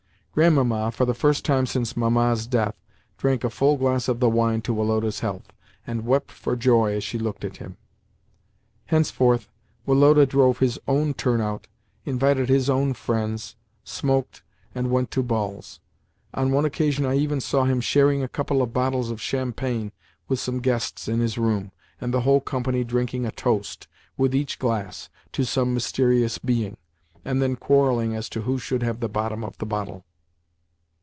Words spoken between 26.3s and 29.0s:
being, and then quarrelling as to who should